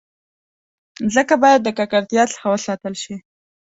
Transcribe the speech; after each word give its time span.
مځکه 1.05 1.35
باید 1.43 1.59
د 1.63 1.69
ککړتیا 1.77 2.23
څخه 2.33 2.45
وساتل 2.53 2.93
شي. 3.03 3.15